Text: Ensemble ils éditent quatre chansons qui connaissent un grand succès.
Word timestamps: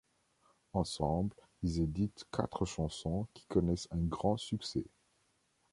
Ensemble 0.73 1.35
ils 1.61 1.79
éditent 1.81 2.25
quatre 2.31 2.65
chansons 2.65 3.27
qui 3.35 3.45
connaissent 3.45 3.87
un 3.91 3.99
grand 4.03 4.35
succès. 4.35 4.87